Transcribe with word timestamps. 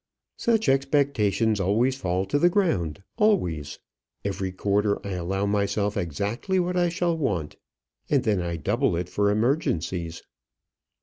"Such 0.37 0.67
expectations 0.67 1.59
always 1.59 1.95
fall 1.95 2.25
to 2.25 2.39
the 2.39 2.49
ground 2.49 3.03
always. 3.17 3.77
Every 4.25 4.51
quarter 4.51 4.99
I 5.05 5.11
allow 5.11 5.45
myself 5.45 5.95
exactly 5.95 6.59
what 6.59 6.75
I 6.75 6.89
shall 6.89 7.15
want, 7.15 7.55
and 8.09 8.23
then 8.23 8.41
I 8.41 8.55
double 8.55 8.95
it 8.97 9.09
for 9.09 9.29
emergencies." 9.29 10.23